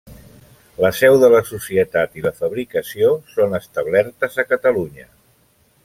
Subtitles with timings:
[0.83, 5.11] La seu de la societat i la fabricació són establertes a Catalunya.